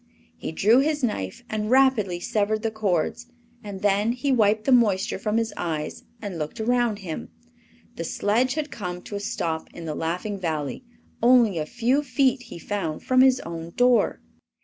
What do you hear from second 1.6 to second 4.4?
rapidly severed the cords, and then he